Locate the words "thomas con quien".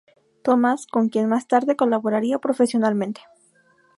0.41-1.29